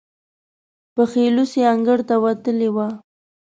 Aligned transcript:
پښې 0.95 1.25
لوڅې 1.35 1.61
انګړ 1.73 1.99
ته 2.09 2.15
وتلې 2.23 2.69
وه. 2.75 2.87